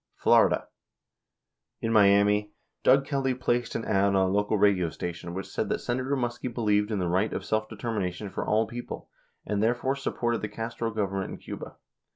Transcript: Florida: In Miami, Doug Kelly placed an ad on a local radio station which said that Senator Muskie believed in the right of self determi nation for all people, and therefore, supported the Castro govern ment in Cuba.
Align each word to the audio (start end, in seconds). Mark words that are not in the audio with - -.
Florida: 0.15 0.67
In 1.79 1.93
Miami, 1.93 2.53
Doug 2.81 3.05
Kelly 3.05 3.35
placed 3.35 3.75
an 3.75 3.85
ad 3.85 4.05
on 4.15 4.15
a 4.15 4.27
local 4.27 4.57
radio 4.57 4.89
station 4.89 5.35
which 5.35 5.45
said 5.47 5.69
that 5.69 5.77
Senator 5.77 6.15
Muskie 6.15 6.51
believed 6.51 6.89
in 6.89 6.97
the 6.97 7.07
right 7.07 7.31
of 7.31 7.45
self 7.45 7.69
determi 7.69 7.99
nation 7.99 8.31
for 8.31 8.43
all 8.43 8.65
people, 8.65 9.11
and 9.45 9.61
therefore, 9.61 9.95
supported 9.95 10.41
the 10.41 10.49
Castro 10.49 10.89
govern 10.89 11.19
ment 11.19 11.31
in 11.33 11.37
Cuba. 11.37 11.75